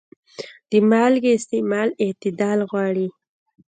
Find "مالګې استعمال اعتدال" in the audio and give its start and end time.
0.89-2.59